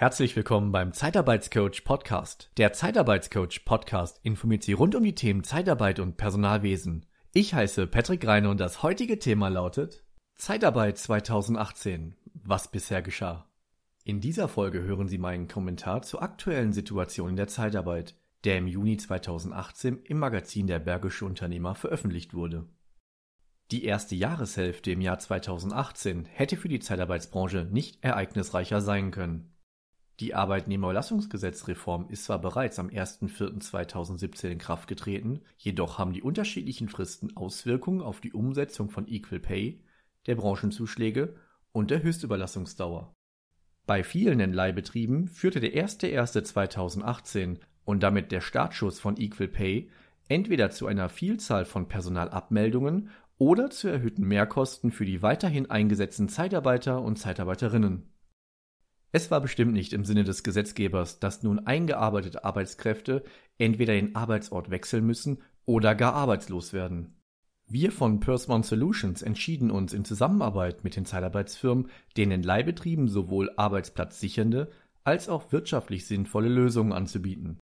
Herzlich 0.00 0.34
willkommen 0.34 0.72
beim 0.72 0.94
Zeitarbeitscoach 0.94 1.84
Podcast. 1.84 2.50
Der 2.56 2.72
Zeitarbeitscoach 2.72 3.66
Podcast 3.66 4.18
informiert 4.22 4.62
Sie 4.62 4.72
rund 4.72 4.94
um 4.94 5.04
die 5.04 5.14
Themen 5.14 5.44
Zeitarbeit 5.44 5.98
und 5.98 6.16
Personalwesen. 6.16 7.04
Ich 7.34 7.52
heiße 7.52 7.86
Patrick 7.86 8.26
Reine 8.26 8.48
und 8.48 8.60
das 8.60 8.82
heutige 8.82 9.18
Thema 9.18 9.48
lautet 9.48 10.02
Zeitarbeit 10.36 10.96
2018. 10.96 12.16
Was 12.32 12.70
bisher 12.70 13.02
geschah. 13.02 13.46
In 14.02 14.22
dieser 14.22 14.48
Folge 14.48 14.80
hören 14.80 15.06
Sie 15.06 15.18
meinen 15.18 15.48
Kommentar 15.48 16.00
zur 16.00 16.22
aktuellen 16.22 16.72
Situation 16.72 17.28
in 17.28 17.36
der 17.36 17.48
Zeitarbeit, 17.48 18.16
der 18.44 18.56
im 18.56 18.68
Juni 18.68 18.96
2018 18.96 19.98
im 20.04 20.18
Magazin 20.18 20.66
der 20.66 20.78
Bergische 20.78 21.26
Unternehmer 21.26 21.74
veröffentlicht 21.74 22.32
wurde. 22.32 22.66
Die 23.70 23.84
erste 23.84 24.14
Jahreshälfte 24.14 24.92
im 24.92 25.02
Jahr 25.02 25.18
2018 25.18 26.24
hätte 26.24 26.56
für 26.56 26.68
die 26.68 26.80
Zeitarbeitsbranche 26.80 27.68
nicht 27.70 28.02
ereignisreicher 28.02 28.80
sein 28.80 29.10
können. 29.10 29.52
Die 30.20 30.34
Arbeitnehmerüberlassungsgesetzreform 30.34 32.10
ist 32.10 32.24
zwar 32.24 32.38
bereits 32.38 32.78
am 32.78 32.88
01.04.2017 32.88 34.48
in 34.48 34.58
Kraft 34.58 34.86
getreten, 34.86 35.40
jedoch 35.56 35.96
haben 35.96 36.12
die 36.12 36.20
unterschiedlichen 36.20 36.90
Fristen 36.90 37.34
Auswirkungen 37.38 38.02
auf 38.02 38.20
die 38.20 38.34
Umsetzung 38.34 38.90
von 38.90 39.08
Equal 39.08 39.40
Pay, 39.40 39.82
der 40.26 40.34
Branchenzuschläge 40.34 41.36
und 41.72 41.90
der 41.90 42.02
Höchstüberlassungsdauer. 42.02 43.14
Bei 43.86 44.04
vielen 44.04 44.40
Entleihbetrieben 44.40 45.26
führte 45.26 45.58
der 45.58 45.72
01.01.2018 45.72 47.56
und 47.86 48.02
damit 48.02 48.30
der 48.30 48.42
Startschuss 48.42 49.00
von 49.00 49.16
Equal 49.18 49.48
Pay 49.48 49.90
entweder 50.28 50.70
zu 50.70 50.86
einer 50.86 51.08
Vielzahl 51.08 51.64
von 51.64 51.88
Personalabmeldungen 51.88 53.08
oder 53.38 53.70
zu 53.70 53.88
erhöhten 53.88 54.28
Mehrkosten 54.28 54.90
für 54.90 55.06
die 55.06 55.22
weiterhin 55.22 55.70
eingesetzten 55.70 56.28
Zeitarbeiter 56.28 57.00
und 57.00 57.16
Zeitarbeiterinnen. 57.16 58.12
Es 59.12 59.30
war 59.30 59.40
bestimmt 59.40 59.72
nicht 59.72 59.92
im 59.92 60.04
Sinne 60.04 60.24
des 60.24 60.42
Gesetzgebers, 60.42 61.18
dass 61.18 61.42
nun 61.42 61.58
eingearbeitete 61.58 62.44
Arbeitskräfte 62.44 63.24
entweder 63.58 63.94
den 63.94 64.14
Arbeitsort 64.14 64.70
wechseln 64.70 65.04
müssen 65.04 65.38
oder 65.64 65.94
gar 65.94 66.14
arbeitslos 66.14 66.72
werden. 66.72 67.16
Wir 67.66 67.92
von 67.92 68.18
Persmon 68.20 68.62
Solutions 68.62 69.22
entschieden 69.22 69.70
uns 69.70 69.92
in 69.92 70.04
Zusammenarbeit 70.04 70.82
mit 70.82 70.96
den 70.96 71.06
Zeitarbeitsfirmen, 71.06 71.88
den 72.16 72.42
Leihbetrieben 72.42 73.08
sowohl 73.08 73.50
arbeitsplatzsichernde 73.56 74.70
als 75.04 75.28
auch 75.28 75.52
wirtschaftlich 75.52 76.06
sinnvolle 76.06 76.48
Lösungen 76.48 76.92
anzubieten. 76.92 77.58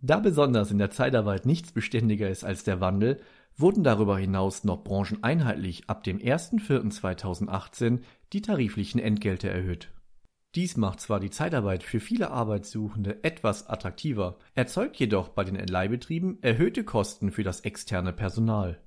Da 0.00 0.18
besonders 0.18 0.70
in 0.70 0.78
der 0.78 0.90
Zeitarbeit 0.90 1.44
nichts 1.44 1.72
beständiger 1.72 2.30
ist 2.30 2.44
als 2.44 2.64
der 2.64 2.80
Wandel, 2.80 3.20
wurden 3.56 3.84
darüber 3.84 4.16
hinaus 4.16 4.64
noch 4.64 4.82
brancheneinheitlich 4.82 5.90
ab 5.90 6.04
dem 6.04 6.18
01.04.2018 6.18 8.00
die 8.32 8.42
tariflichen 8.42 9.00
Entgelte 9.00 9.50
erhöht. 9.50 9.90
Dies 10.56 10.76
macht 10.76 11.00
zwar 11.00 11.20
die 11.20 11.30
Zeitarbeit 11.30 11.84
für 11.84 12.00
viele 12.00 12.32
Arbeitssuchende 12.32 13.22
etwas 13.22 13.68
attraktiver, 13.68 14.36
erzeugt 14.54 14.96
jedoch 14.96 15.28
bei 15.28 15.44
den 15.44 15.54
Leihbetrieben 15.54 16.42
erhöhte 16.42 16.82
Kosten 16.82 17.30
für 17.30 17.44
das 17.44 17.60
externe 17.60 18.12
Personal. 18.12 18.82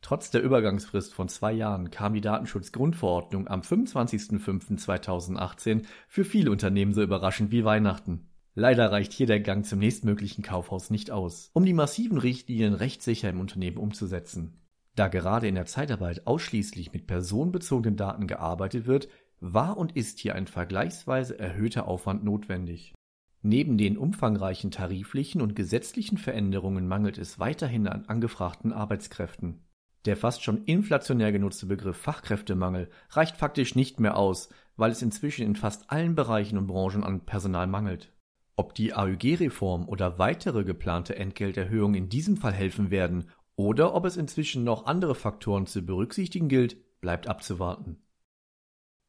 Trotz 0.00 0.30
der 0.30 0.42
Übergangsfrist 0.42 1.12
von 1.12 1.28
zwei 1.28 1.52
Jahren 1.52 1.90
kam 1.90 2.14
die 2.14 2.22
Datenschutzgrundverordnung 2.22 3.48
am 3.48 3.60
25.05.2018 3.60 5.84
für 6.08 6.24
viele 6.24 6.50
Unternehmen 6.50 6.94
so 6.94 7.02
überraschend 7.02 7.50
wie 7.50 7.66
Weihnachten. 7.66 8.30
Leider 8.54 8.90
reicht 8.90 9.12
hier 9.12 9.26
der 9.26 9.40
Gang 9.40 9.66
zum 9.66 9.80
nächstmöglichen 9.80 10.42
Kaufhaus 10.42 10.88
nicht 10.88 11.10
aus, 11.10 11.50
um 11.52 11.66
die 11.66 11.74
massiven 11.74 12.16
Richtlinien 12.16 12.72
rechtssicher 12.72 13.28
im 13.28 13.40
Unternehmen 13.40 13.76
umzusetzen. 13.76 14.64
Da 14.94 15.08
gerade 15.08 15.48
in 15.48 15.56
der 15.56 15.66
Zeitarbeit 15.66 16.26
ausschließlich 16.26 16.92
mit 16.92 17.06
personenbezogenen 17.06 17.96
Daten 17.96 18.26
gearbeitet 18.26 18.86
wird, 18.86 19.08
war 19.40 19.76
und 19.76 19.96
ist 19.96 20.18
hier 20.18 20.34
ein 20.34 20.46
vergleichsweise 20.46 21.38
erhöhter 21.38 21.86
Aufwand 21.88 22.24
notwendig. 22.24 22.94
Neben 23.42 23.76
den 23.76 23.98
umfangreichen 23.98 24.70
tariflichen 24.70 25.42
und 25.42 25.54
gesetzlichen 25.54 26.16
Veränderungen 26.16 26.88
mangelt 26.88 27.18
es 27.18 27.38
weiterhin 27.38 27.86
an 27.86 28.06
angefragten 28.06 28.72
Arbeitskräften. 28.72 29.60
Der 30.06 30.16
fast 30.16 30.42
schon 30.42 30.64
inflationär 30.64 31.32
genutzte 31.32 31.66
Begriff 31.66 31.96
Fachkräftemangel 31.96 32.90
reicht 33.10 33.36
faktisch 33.36 33.74
nicht 33.74 34.00
mehr 34.00 34.16
aus, 34.16 34.48
weil 34.76 34.90
es 34.90 35.02
inzwischen 35.02 35.46
in 35.46 35.56
fast 35.56 35.90
allen 35.90 36.14
Bereichen 36.14 36.58
und 36.58 36.66
Branchen 36.66 37.04
an 37.04 37.20
Personal 37.26 37.66
mangelt. 37.66 38.12
Ob 38.56 38.74
die 38.74 38.94
AÜG-Reform 38.94 39.88
oder 39.88 40.18
weitere 40.18 40.64
geplante 40.64 41.16
Entgelterhöhungen 41.16 41.96
in 41.96 42.08
diesem 42.08 42.36
Fall 42.36 42.52
helfen 42.52 42.90
werden 42.90 43.30
oder 43.56 43.94
ob 43.94 44.04
es 44.04 44.16
inzwischen 44.16 44.64
noch 44.64 44.86
andere 44.86 45.14
Faktoren 45.14 45.66
zu 45.66 45.82
berücksichtigen 45.82 46.48
gilt, 46.48 47.00
bleibt 47.00 47.26
abzuwarten. 47.26 47.98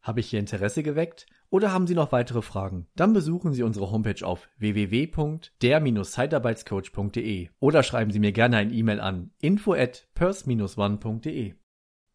Habe 0.06 0.20
ich 0.20 0.28
hier 0.28 0.40
Interesse 0.40 0.84
geweckt? 0.84 1.26
Oder 1.50 1.74
haben 1.74 1.88
Sie 1.88 1.96
noch 1.96 2.12
weitere 2.12 2.44
Fragen? 2.44 2.86
Dann 2.96 3.14
besuchen 3.14 3.54
Sie 3.54 3.64
unsere 3.64 3.90
Homepage 3.90 4.24
auf 4.24 4.48
www.der-zeitarbeitscoach.de 4.60 7.50
oder 7.60 7.82
schreiben 7.82 8.12
Sie 8.12 8.20
mir 8.20 8.32
gerne 8.32 8.58
ein 8.58 8.72
E-Mail 8.72 9.00
an 9.00 9.32
info 9.42 9.74
at 9.74 10.08
pers-one.de. 10.14 11.56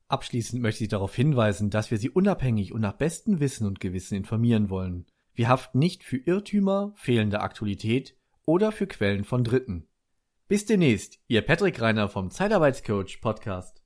Abschließend 0.07 0.63
möchte 0.63 0.85
ich 0.85 0.91
darauf 0.91 1.17
hinweisen, 1.17 1.71
dass 1.71 1.91
wir 1.91 1.99
Sie 1.99 2.11
unabhängig 2.11 2.73
und 2.73 2.81
nach 2.81 2.93
bestem 2.93 3.41
Wissen 3.41 3.67
und 3.67 3.81
Gewissen 3.81 4.15
informieren 4.15 4.71
wollen. 4.71 5.07
Wir 5.35 5.49
haften 5.49 5.81
nicht 5.81 6.05
für 6.05 6.19
Irrtümer, 6.19 6.93
fehlende 6.95 7.41
Aktualität 7.41 8.17
oder 8.47 8.71
für 8.71 8.87
Quellen 8.87 9.25
von 9.25 9.43
Dritten. 9.43 9.89
Bis 10.47 10.65
demnächst, 10.65 11.19
Ihr 11.27 11.43
Patrick 11.43 11.81
Reiner 11.81 12.09
vom 12.09 12.31
Zeitarbeitscoach 12.31 13.21
Podcast. 13.21 13.80